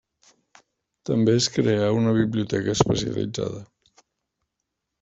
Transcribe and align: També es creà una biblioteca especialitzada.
També 1.09 1.35
es 1.41 1.49
creà 1.59 1.91
una 1.99 2.15
biblioteca 2.17 2.75
especialitzada. 2.79 3.63